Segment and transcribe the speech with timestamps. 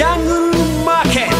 [0.00, 0.40] ジャングル
[0.82, 1.36] マーケット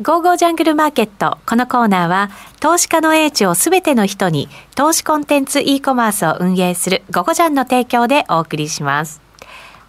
[0.00, 1.38] ゴーゴージャングルマーケット。
[1.44, 2.30] このコーナーは、
[2.60, 9.20] 投資家の英知をすべての人に、投資コンテンツ e コマースを運営するゴゴジャンの提供でお送りします。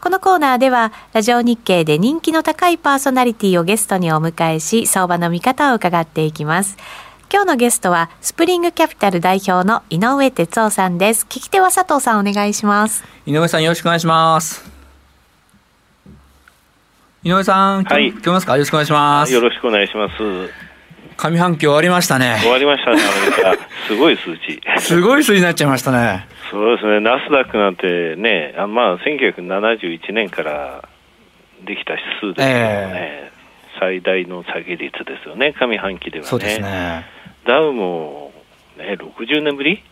[0.01, 6.75] このコーナーでは、ラジオ日経で人気の高いパーソナリティをゲストにお迎えし、相場の見方を伺っていきます。
[7.31, 11.25] 今日のゲストは、スプリングキャピタル代表の井上哲夫さんです。
[11.25, 13.03] 聞き手は佐藤さんお願いします。
[13.25, 14.63] 井上さんよろしくお願いします。
[17.23, 18.53] 井上さん、はい聞こえますか？
[18.53, 19.33] よろしくお願いします。
[19.33, 20.15] よろしくお願いします。
[21.17, 22.37] 上半期終わりましたね。
[22.41, 23.67] 終わりましたね、アメリカ。
[23.87, 24.61] すごい数値。
[24.79, 26.27] すごい数字になっちゃいましたね。
[26.51, 30.83] そうですね、ナスダックなんてね、あまあ、1971年から
[31.65, 33.31] できた指数ですけどね、
[33.79, 36.29] 最大の下げ率ですよね、上半期ではね。
[36.29, 37.05] そうですね。
[37.45, 38.31] ダウも、
[38.77, 39.83] ね、60年ぶり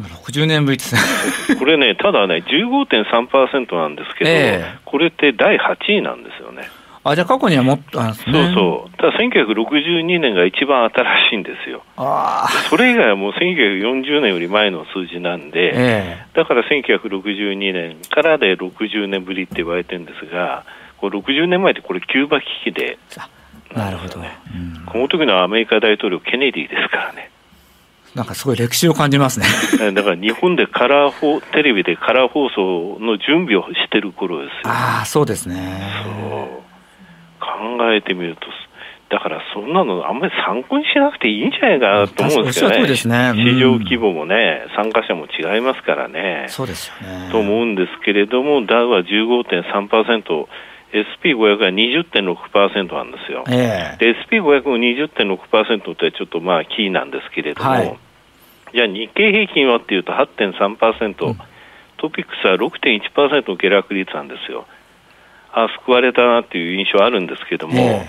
[0.00, 1.00] ？60年ぶりですね。
[1.58, 6.68] これね、ただね、15.3%なんですけど、ええこれって第8位なんですよね。
[7.08, 8.96] あ、じゃあ過去にはもっと、あそうそう。
[8.96, 11.84] ただ1962年が一番新しいんですよ。
[12.68, 20.64] それ以外はもう1940年より前の数字なんで、えだから1962年からで60年ぶりって言われてるんですが、
[20.98, 22.98] これ60年前ってこれキューバ危機で、
[23.74, 24.20] えなるほど。
[24.20, 27.30] うんこの時のアメリカ大統領ケネディですからね。
[28.14, 29.46] なんかすごい歴史を感じますね。
[29.92, 34.60] だから日本でカラー放テレビでカラー放送の準備をしてる頃ですよ。
[34.64, 35.56] ああ、そうですね。
[36.02, 36.66] そう
[37.38, 38.46] 考えてみると、
[39.08, 42.76] だからそんなのあんまり参考にしなくていいんじゃないかなと思うんですよね。
[42.76, 46.46] ねうん市場規模もね、参加者も違いますからね。
[46.48, 47.28] そうですよね。
[47.30, 50.48] と思うんですけれども、ダウは15.3%、
[50.92, 53.44] SP500 は20.6%なんですよ。
[53.48, 57.98] ええで SP500 も20.6%ってちょっとまあキーなんですけれども、はい
[58.74, 61.38] じゃあ日経平均はっていうと8.3%、うん
[61.98, 64.66] トピックスは6.1%の下落率なんですよ。
[65.50, 68.06] あ救われたなっていう印象あるんですけども、え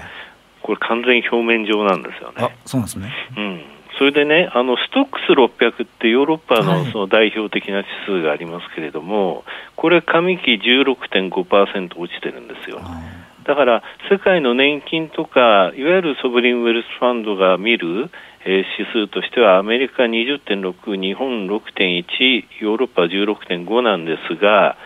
[0.62, 3.14] これ完全に表面上なんですよね。、そうなんですね。
[3.38, 3.62] うん、
[3.98, 9.44] それでね、あのストックス600ってヨーロッパはいのその代表的な指数がありますけれども、
[9.76, 12.80] これ、上期16.5%落ちてるんですよ。
[12.82, 13.02] あ
[13.46, 13.82] だから
[14.12, 18.10] 世界の年金とか、いわゆるソブリンウェルスファンドが見る、
[18.46, 24.78] えー指数としては、アメリカ20.6、日本6.1、ヨーロッパ16.5なんですが、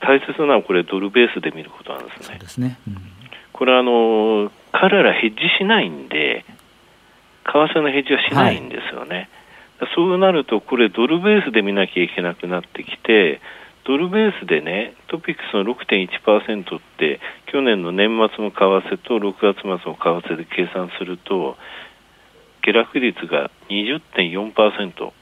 [0.00, 2.24] 大切なのはこれ、ドルベースで見ることなんですね。
[2.26, 2.78] そうですね。
[2.86, 3.12] うん
[3.52, 6.44] これはあの彼らヘッジしないんで、
[7.44, 9.28] 為替のヘッジはしないんですよね。
[9.94, 13.40] そうなると、これ、ドルベースで見なきゃいけなくなってきて、
[13.84, 21.56] ドルベースでね、トピックスの6.1%って、去年の年末の為替と6月末の為替で計算すると、
[22.62, 25.12] 下落率が20.4%。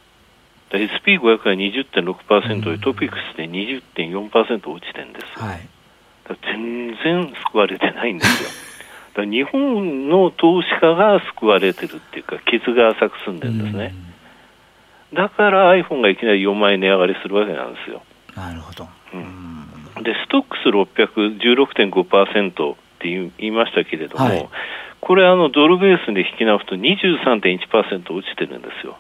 [0.71, 5.27] で SP500 が20.6%で、トピックスで20.4%落ちてるんです。
[5.39, 5.69] はい。
[6.55, 8.51] 全然救われてないんですよ。
[9.17, 13.95] 日本の投資家が救われてるっていうか、傷が浅く済んでるんですね。
[15.13, 18.03] だから iPhone がいきなり4万円値上がりするわけなんですよ。
[18.37, 18.43] うん。
[18.43, 18.89] なるほど。
[19.15, 19.51] うんうん
[20.03, 24.49] で、ストックス600、16.5%って言いましたけれども、はい
[25.01, 28.99] これあのドルベースで引き直すと23.1%落ちてるんですよ。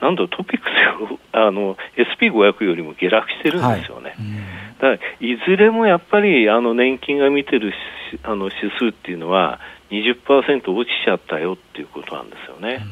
[0.00, 4.14] なんとトピックスよあの S&P500 よりも下落してるんですよね。
[4.18, 4.98] うんだい
[5.46, 7.74] ずれもやっぱりあの年金が見てるし
[8.22, 9.60] あの指数っていうのは
[9.90, 12.84] 20%落ちちゃったよっていうことなんですよね。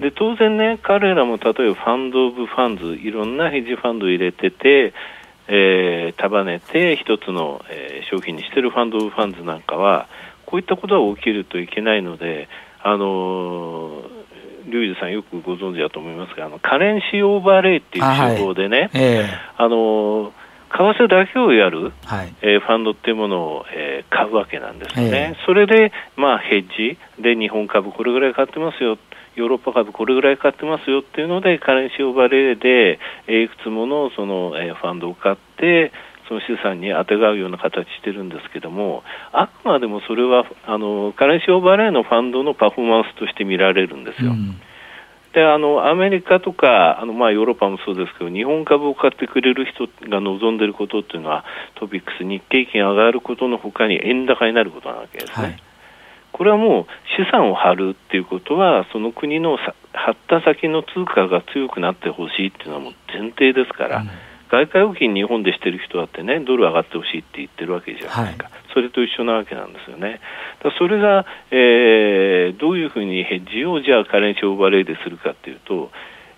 [0.00, 4.92] で当然ね、彼らも例えばファンド・オブ・ファンズ、いろんなヘッジファンドを入れてて、
[5.46, 10.08] えー束ねて一つの、えー商品にしてるファンド・オブ・ファンズなんかは、
[10.46, 12.48] こういったことが起きるといけないので、
[12.82, 14.24] あのー
[14.66, 20.32] リュウジさんよくご存知だと思いますが、あのカレンシーオーバーレイっていう手法でね、えあの
[20.76, 22.34] 為替だけをやる、えはい。
[22.42, 28.98] えーファンドっていうものを、えー買うわけなんですね、えそれで、まあ、ヘッジで日本株これぐらい買ってますよ、
[29.34, 31.00] ヨーロッパ株これぐらい買ってますよ。
[31.00, 35.92] っていうので、カレンシーオーバーレーで、えーいくつものその、えーファンドを買って、
[36.28, 39.02] その資産に当てがうような形してるんですけども、
[39.32, 44.30] あくまでもそれはあのカレンシーオーバーレーのファンドのパフォーマンスとして見られるんですよ。
[44.30, 44.60] うん
[45.34, 51.44] であのアメリカとかあの、まあ、ヨーロッパもそうですけど日本株を買ってくれる人が望んでいることっていうのは
[51.74, 55.46] トピックス、日経金上がることのほかに円高になることなわけですね。
[55.46, 55.62] はい。
[56.32, 56.86] これはもう
[57.16, 64.10] 資産を張るっていうことはその国のさ張った先の通貨が強くなってほしいっていうのはもう前提ですから、うん
[64.54, 70.20] 外貨預金日本でしてる人だってねドル上がってほしいって言ってるわけじゃないですか、それと一緒なわけなんですよね。
[70.62, 75.90] だそれが、えーどういうふうにヘッジをじゃあカレンシーオーバーレイでするかっていうと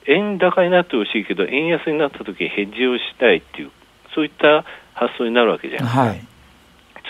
[0.07, 3.71] 円高になってほしいけど円安になった時にヘッジをしたいっていう
[4.15, 4.65] そういった
[4.95, 6.01] 発想になるわけじゃないですか。
[6.01, 6.25] はい。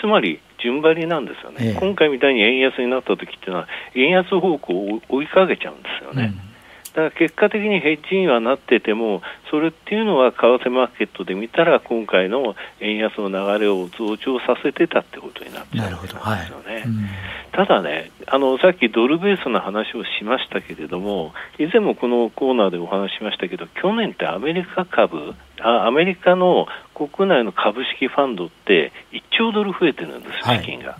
[0.01, 6.33] つまり順張りなんですよね、ええ今回みたいに円安になった時っていうのは、円安方向を追いかけちゃうんですよね。
[6.97, 9.21] だから結果的にヘッジにはなってても、
[9.51, 16.19] それっていうのは為替マーケットで見たら、今回の円安の流れを増長させてたってことになっちゃうんですよ
[16.67, 16.83] ね。。
[16.87, 17.07] うん
[17.53, 30.99] ただねあの、さっきドルベースの話をしましたけれども、以前もこのコーナーでお話ししましたけど、去年ってアメリカ株、あアメリカの国内の株式ファンドって1兆ドル増えてるんです、はい資金が。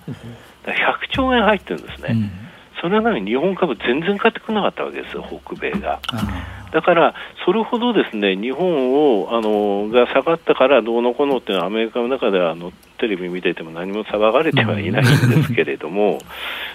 [0.64, 2.10] だから100兆円入ってるんですね。
[2.12, 2.47] うん
[2.82, 6.00] それなのに日本株全然買ってくれなかったわけですよ、北米が。
[6.14, 7.16] あだから、
[7.46, 16.20] それほどですね日本をあのが下がったからどうのこうのっていうのは、アメリカの中ではあのテレビ見てても何も騒がれてはいないんですけれども、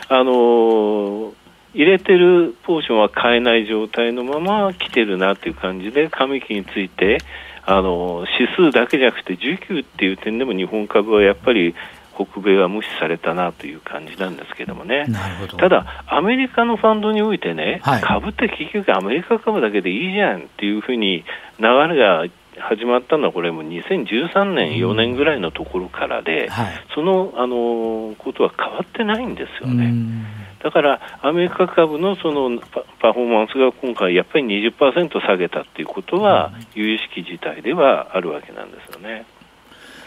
[0.09, 1.33] あの
[1.75, 7.19] 入れてるポーションは買えない状態のまま来てるなっていう感じで、上期について、
[7.65, 11.75] あの指数だけじゃなくて、需給っていう点でも日本株はやっぱり
[12.15, 15.05] 北米は無視されたなという感じなんですけどもね。
[15.09, 15.57] あなるほど。
[15.57, 21.25] ただ、アメリカのファンドにおいてね、はい株って結局アメリカ株だけでいいじゃんっていうふうに
[21.59, 22.25] 流れが
[22.59, 26.67] 始まったのは、これもう2013年、4年ぐらいのところからで、はい。
[26.95, 29.87] その、あのことは変わってないんですよね。
[29.87, 30.27] うん
[30.63, 39.25] だから、アメリカ株のそのパパフォーマンスが今回、やっぱり20%下げたっていうことは、有意識自体ではあるわけなんですよね。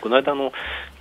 [0.02, 0.52] この間の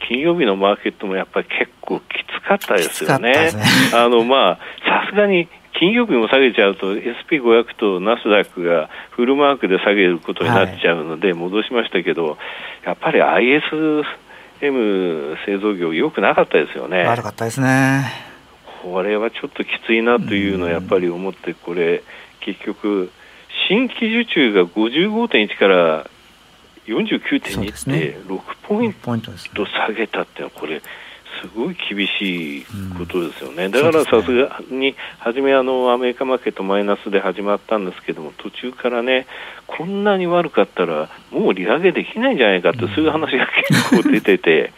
[0.08, 3.32] 金曜日のマーケットもやっぱり結構きつかったですよね。
[3.32, 3.52] ね
[3.94, 5.48] あのまあさすがに
[5.78, 12.38] 金曜日も下げちゃうと SP500 とナスダックがフルマークで下げることになっちゃうので戻しましたけど、
[12.84, 14.04] やっぱり ISM
[15.44, 17.02] 製造業良くなかったですよね。
[17.04, 18.04] 悪かったですね。
[18.82, 22.02] これはちょっときついなというのをやっぱり思って、これ、
[22.40, 23.10] 結局、
[23.66, 26.10] 新規受注が55.1から
[26.86, 30.80] 49.2ですねって、6ポイント下げたっていうのは、これ、
[31.40, 32.66] すごい厳しい
[32.96, 39.26] ことですよね、んだからさすがに、初めあの、アメリカマーケットマイナスで始まったんですけども、途中からね、
[39.66, 44.72] こんなに悪かったら、もう利上げできないんじゃないかって、そういう話が結構出てて。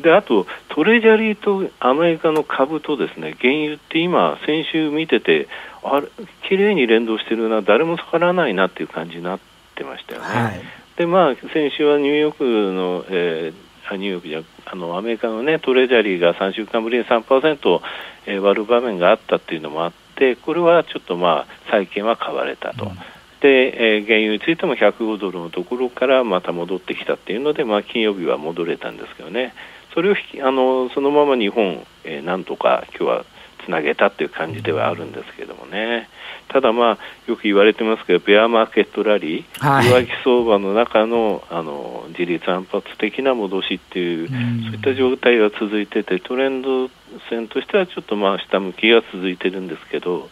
[0.00, 5.48] であと、トレジャリーとアメリカの株とですね原油って今、先週見てて、
[5.82, 6.08] あれ、
[6.48, 9.40] 綺麗に連動してるな、誰も逆らわないなっていう感じになっ
[9.74, 10.26] てましたよね。
[10.26, 10.85] はい。
[10.96, 17.80] でまあ、先週はニューヨークの、えーあニューヨークじゃあのアメリカの、ね、トレジャリーが3週間ぶりに3%、
[18.26, 22.86] えー割る場面があったっていうのもあって、これはちょっと、まあ、債券は買われたと。
[22.86, 22.98] うん
[23.40, 29.52] で、えー原油についても105ドルのところからまた戻ってきたっていうので、まあ、金曜日は戻れたんですけどね、
[29.94, 33.24] それをあのそのまま日本、えーなんとか今日は
[33.66, 36.08] つなげたっていう感じではあるんですけどもね、
[36.48, 39.88] ただ、まあ、よく言われてますけど、ベアマーケットラリー、はい。
[39.88, 44.62] 弱気相場の中のあの自立反発的な戻しっていう、うん。
[44.62, 46.88] そういった状態が続いてて、トレンド
[47.28, 50.30] 線としてはちょっとまあ下向きが続いてるんですけど、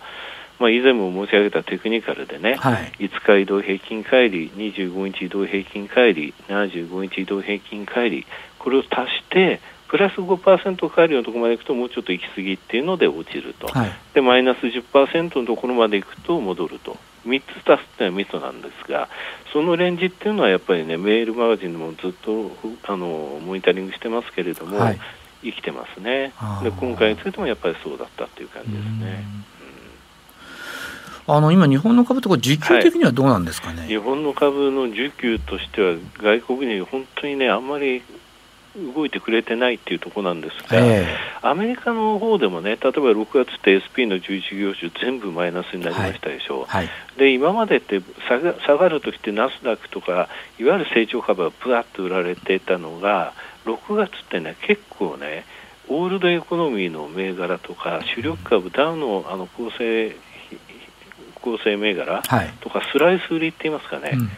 [0.60, 2.92] まあ、以前も申し上げたテクニカルでね、はい。
[3.00, 6.32] 5日移動平均乖離、25日移動平均乖離、
[6.64, 8.22] 75日移動平均乖離、
[8.58, 9.60] これを足して、
[9.94, 13.92] プラス5%乖離のところまでいくと、もうちょっと行き過ぎっていうので落ちると、はい。
[14.12, 19.08] でマイナス10%のところまでいくと戻ると、3つ足すっていうのはミソなんですが、
[19.52, 22.50] そのレンジっていうのはやっぱりね、メールマガジンでもずっと
[22.88, 24.98] あのモニタリングしてますけれども、はい。
[25.44, 26.32] 生きてますね。
[26.64, 29.24] で、今回についてもやっぱりそうだったっていう感じですね。
[31.28, 33.86] あの今日本の株とか時給的にはどうなんですかね？
[33.86, 38.02] 日本の株の需給としては、外国人、本当にね、あんまり
[38.76, 41.06] 動いてくれてないっていうところなんですが、え
[41.42, 46.72] アメリカの方でもね、例えば6月って SP の11業種、全部マイナスになりましたでしょえ。
[46.72, 46.88] はい。
[47.16, 50.28] で今までって下が下がるときってナスダックとか
[50.58, 53.34] いわゆる成長株がぶわっと売られてたのが
[53.66, 55.44] 6月ってね結構ね
[55.88, 60.16] オールドエコノミーの銘柄とか主力株ダウのあの構成
[61.40, 62.52] 構成銘柄はい。
[62.60, 64.30] とかスライス売りって言いますかね、うん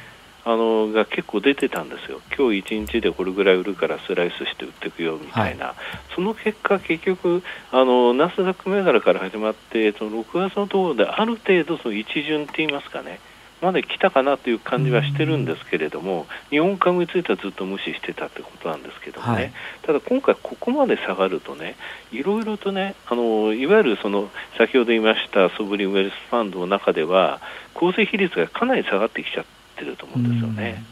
[0.48, 5.74] あのが結構出てたんですよ、今日1日でこれぐらい売るからスライスして売っていくよみたいな、
[6.14, 13.18] その結果、結局あの、ナスダック銘柄から始まって、その6月のところである程度、その一巡って言いますかね、
[13.60, 19.52] まで来たかなという感じはしてるんですけれども、日本株についてはずっと無視してたってことなんですけどもね、はい。
[19.82, 21.74] ただ今回、ここまで下がるとね、
[22.12, 27.40] いろいろとね、あのいわゆるその先ほど言いましたソブリンウェルスファンドの中では、
[27.74, 30.84] 構成比率がかなり下がってきちゃってると思うんですよね。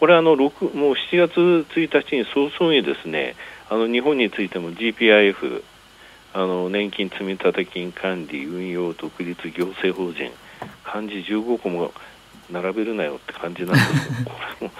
[0.00, 3.36] これあの6もう7月1日に早々にですね
[3.70, 5.62] あの日本についても GPIF
[6.34, 10.30] あの年金積立金管理運用独立行政法人
[10.82, 11.92] 漢字15個も
[12.50, 14.72] 並べるなよって感じなんですけど これも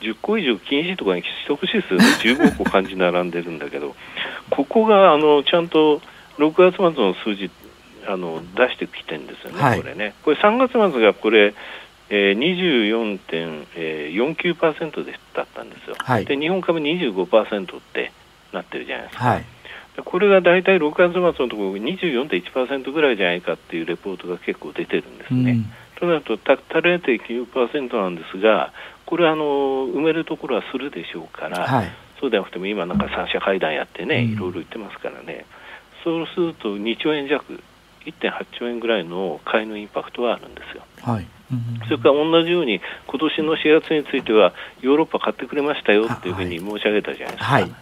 [0.00, 2.06] 10個以上禁止とかにしてほしいですよね、
[2.48, 3.96] 15個漢字並んでるんだけど、
[4.50, 6.02] ここがあのちゃんと
[6.38, 7.50] 6月末の数字
[8.06, 10.14] あの出してきてるんですよね、はい、これね。
[10.22, 11.54] これ3月末がこれ
[12.10, 12.38] えー、
[13.74, 18.12] 24.49%でだったんですよ、はい、で日本株25%って
[18.52, 19.44] なってるじゃないですか、はい、
[20.04, 25.52] これが大体6月末のところ24.1%ぐらいじゃないかっていうレポートが結構出てるんですね。
[25.52, 28.72] うん、となると、たった0.9%なんですが、
[29.06, 29.44] これあの、
[29.86, 35.46] 埋めるところはするでしょうから、はい、そうでなくても今、なんか三者会談やってね、いろいろ言ってますからね、
[36.02, 37.62] そうすると2兆円弱、
[38.04, 40.82] 1.8兆円ぐらいの買いのインパクトはあるんですよ。
[41.02, 41.26] はい
[41.84, 47.52] それから同じように、今年の4月については、ヨーロッパ買ってくれましたよっていうふうに申し上げたじゃないですか。
[47.52, 47.72] はい、で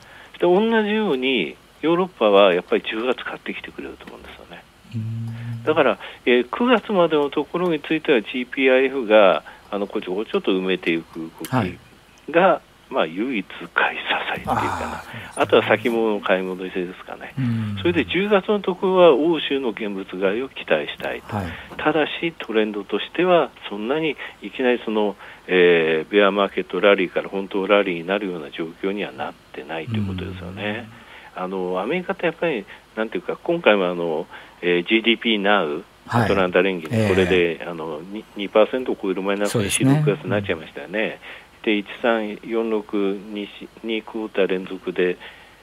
[0.41, 4.65] 同じようにヨーロッパはやっぱり10月買ってきてくれると思うんですよね。
[5.65, 11.59] だから、えー、9月までのところについては GPIF があのこちょちょっと埋めていく動きが、
[12.41, 12.61] はい
[12.93, 17.35] まあ、唯一買い支えっていうかな、あとは先物の買い戻しですかね、
[17.79, 21.47] それで10月のところは欧州の現物買いを期待したいと、はい、
[21.77, 30.89] ただしトレンドとしては、そんなにいきなりその、えー、ベアマーケットラリーから本当ラリーになるような状況にはなってないということですよね。
[31.35, 34.27] あのアメリカってやっぱり、なんていうか、今回もあの、
[34.61, 41.21] えー、GDP now、アトランタ連銀、これで、えー、あの 2%, 2を超えるマイナスに4、6月になっちゃいましたよね。
[41.63, 43.49] で1346、
[43.85, 45.17] 2クォーター連続で、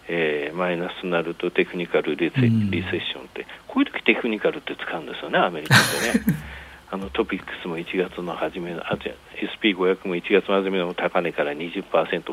[0.08, 2.50] えー、マイナスになるとテクニカルリセ,、リ
[2.84, 5.80] セッションって、こういう時テクニカルって使うんですよね、アメリカっ
[6.14, 6.40] てね。
[6.92, 11.84] あのトピックスも1月の初めの、SP500 も1月初めの高値から20%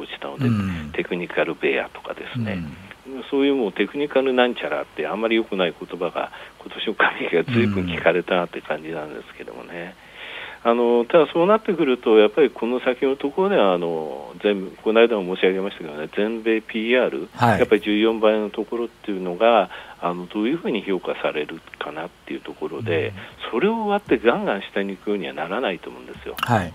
[0.01, 2.65] 落ちたので、うん、テクニカルベアとかですね、
[3.07, 9.95] うん、そういうもうテクニカルなんちゃらってあんまり良くない言葉が今年の上期がずいぶん聞かれたなって感じなんですけどもね。
[10.01, 10.06] うん
[10.69, 19.71] あのただ、そうなってくると、やっぱりこの先のところではあの全この間も申し上げましたけどね、全米 PR、はい、やっぱり14倍のところっていうのが
[20.01, 23.15] あのどういうふうに評価されるかなっていうところで、うん、
[23.53, 26.35] それを割ってガンガン下に行くようにはならないと思うんですよ。
[26.41, 26.73] はい。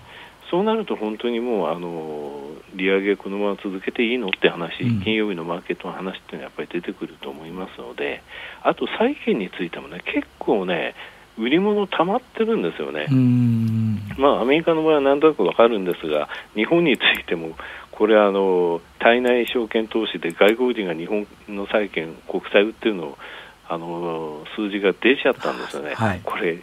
[0.49, 2.43] そうなると本当にもうあの
[2.73, 8.23] 利上げこのまま続けていいのって話、うん、金曜日のマーケットの話っていうのはやっぱり出てくると思いますので、
[8.63, 10.95] あと債券についてもね、結構ね、
[11.41, 13.07] 売り物溜まってるんですよね。
[14.17, 17.55] まあ、アメリカの場合はなんとなくわかるんですが、日本についても、
[17.91, 23.17] これあの、体内証券投資で外国人が日本の債券、国債売ってるの
[23.67, 25.93] あの数字が出ちゃったんですよね。
[25.95, 26.59] はい、これ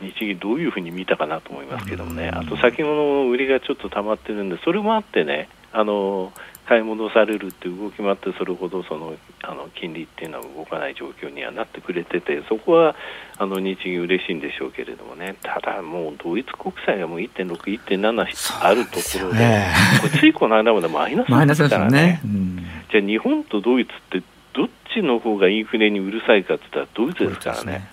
[0.00, 6.32] 日銀どういうふうに見たかなと思いますけどもね、あと先物の売りがちょっと溜まってるんで、それもあってね、あの
[6.70, 12.94] 買い戻されるっていう動きもあってそれほどそのあの金利っていうのは動かない状況にはなってくれててそこは
[13.38, 15.34] あの日銀嬉しいんでしょうけれどもね。
[15.42, 21.24] ただもうドイツ国債がもう1.6、1.7あるところで、ね、これついこの間までマイナ
[21.56, 22.20] スですからね、ね。
[22.24, 22.56] うん、
[22.92, 27.88] じゃあ日本とドイツってどっちの方がインフレにうるさいかって言ったらドイツですからね。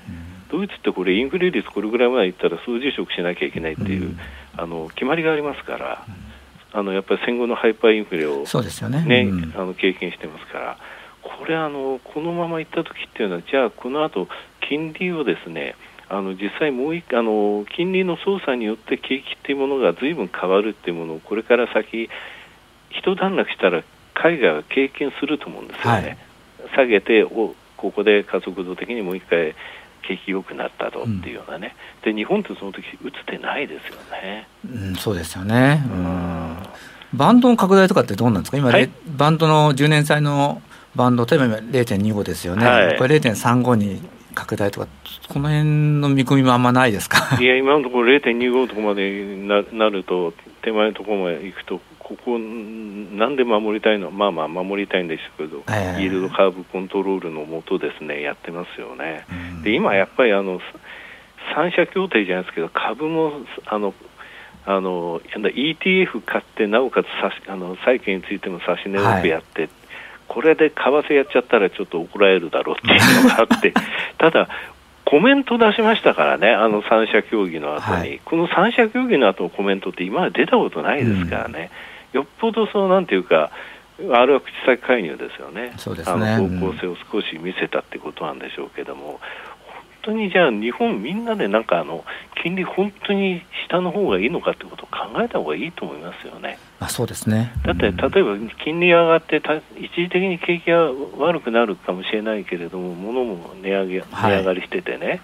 [0.52, 4.20] ドイツってこれインフレ率これぐらいまでいったら数字食しなきゃいけないっていう、うん、
[4.56, 6.27] あの決まりがありますから、うん
[6.78, 10.78] あのやっぱり戦後のハイパーインフレを、そうですよね、ねうん、あの経験してますから、
[11.24, 14.28] これあの、このままいったときっていうのは、じゃあ、この後
[14.70, 15.74] 金利をですね
[16.08, 22.12] あの実際、もう一あの金利の操作によって景気っていうものがずいぶん変わるっていうものを、これから先、
[22.92, 26.18] 一段落したら海外は経験すると思うんですよね。
[26.62, 29.56] はい、下げておここで加速度的にもう一回
[30.08, 36.37] 景気良くなったとっていうようなね、うん、で日本ってその時打つてないですよね、うん、そうですよね、うん、
[37.14, 38.58] バンドの拡大とかってどうなんですか？
[38.58, 40.62] 今、はい、バンドの10年債の
[40.96, 44.02] バンド例えば0.25ですよね、はい、これ0.35に
[44.34, 44.88] 拡大とか
[45.30, 47.38] この辺の見込みもあんまないですか？
[47.42, 59.26] いや今のところ0.25のところまでななると手前のところまで行くとここ、なんで守りたいの、まあまあ守りたいんですけど、えー、イールドカーブコントロールのもとですね、やってますよね。
[59.62, 60.62] で今やっぱりあの
[61.54, 63.94] 三者協定じゃないですけど、株もあの
[64.68, 67.08] あの ETF 買って、なおかつ
[67.50, 69.70] あの債券についても差し値多くやって、はい、
[70.28, 73.74] これで為替やっちゃったらちょっと怒られるだろうっていうのがあって、
[74.20, 74.50] ただ、
[75.06, 81.72] コメント出しましたからね、あの三者協議の後に、はい、この三者協議の後のコメントって今まで出たことないですからね。
[82.14, 82.20] うん。
[82.20, 83.52] よっぽどそうなんていうか、
[84.12, 86.30] あれは口先介入ですよね、そうですね。
[86.30, 89.22] あの方向性を少し見せたってことなんでしょうけども、
[89.68, 92.04] 本当にじゃあ、日本みんなでなんかあの
[92.48, 96.58] 金利、本当に下の方がいいのかってことを考えた方がいいと思いますよね。
[96.80, 105.20] あそうですね、だって、例えば金利上がってた、一時的に景気が悪くなるかもしれないけれども、物も値上げ値上がりしててね、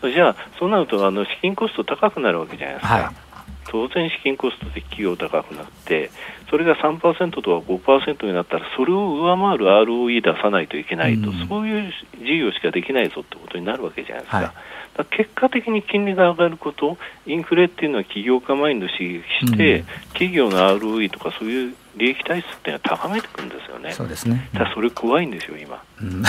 [0.00, 2.94] はい、じゃあ、そうなるとあの資金コスト高くなるわけじゃないですか。
[2.94, 3.27] はい
[3.70, 6.10] 当然資金コストで企業高くなって
[6.50, 14.36] それが3%とか5%になったらそれを上回る ROE 出さないといけないと、うん、そういう事業しかできないぞってことになるわけじゃないですか。
[14.38, 14.50] はい
[15.10, 23.92] 結果的に金利が上がること、インフレっていうのは企業家マインドを刺激して、うん、企業の ROE とかそういう利益体質っていうのは高めていくんですよね。
[23.92, 24.48] そうですね。
[24.52, 25.80] ただそれ怖いんですよ今。
[26.02, 26.22] うん、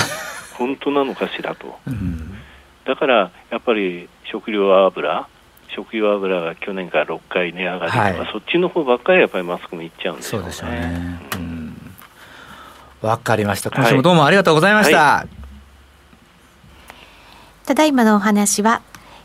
[0.54, 1.80] 本当なのかしらと。
[1.88, 2.36] うん、
[2.86, 5.28] だからやっぱり食料油
[5.76, 10.52] 食用油が去年から6回値上がりとか、はい、そっちの方ばっかりやっぱりマスコミいっちゃうんですよね。
[10.52, 11.20] そうですよね。
[13.02, 13.72] わ、かりました。
[13.72, 14.98] 今週もどうもありがとうございました。
[14.98, 15.28] はい、
[17.66, 18.82] ただいまのお話は、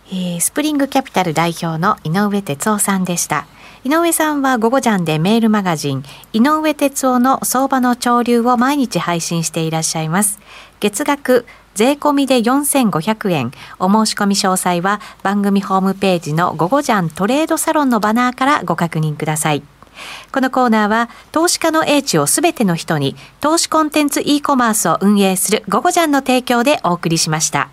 [0.08, 3.46] えー、スプリングキャピタル代表の井上哲夫さんでした。
[3.84, 10.38] 井上さんは午後ジャンでメールマガジン井上哲夫の相場の潮流を毎日配信していらっしゃいます。
[10.80, 11.44] 月額
[11.75, 13.52] 税込みで4500円。
[13.78, 19.62] お申し込み詳細は番組ホームページの午後ジャントレードサロンのバナーからご確認ください。
[20.33, 27.69] このコーナーは投資家の英知をすべての人に投資コンテンツ e コマースを運営する午後ジャンの提供でお送りしました。